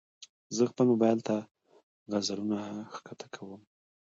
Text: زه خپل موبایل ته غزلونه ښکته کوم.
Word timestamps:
زه 0.55 0.63
خپل 0.71 0.85
موبایل 0.91 1.19
ته 1.27 1.35
غزلونه 2.11 2.59
ښکته 2.95 3.27
کوم. 3.33 3.61